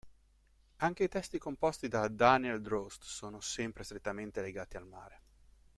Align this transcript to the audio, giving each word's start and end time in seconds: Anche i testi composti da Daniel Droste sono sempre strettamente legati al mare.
Anche 0.77 1.03
i 1.03 1.09
testi 1.09 1.37
composti 1.37 1.87
da 1.87 2.07
Daniel 2.07 2.59
Droste 2.59 3.05
sono 3.05 3.39
sempre 3.39 3.83
strettamente 3.83 4.41
legati 4.41 4.75
al 4.75 4.87
mare. 4.87 5.21